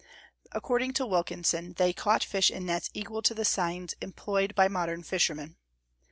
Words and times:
According 0.51 0.93
to 0.93 1.05
Wilkinson, 1.05 1.73
they 1.73 1.93
caught 1.93 2.23
fish 2.23 2.49
in 2.49 2.65
nets 2.65 2.89
equal 2.95 3.21
to 3.21 3.35
the 3.35 3.45
seines 3.45 3.93
employed 4.01 4.55
by 4.55 4.67
modern 4.67 5.03
fishermen. 5.03 5.57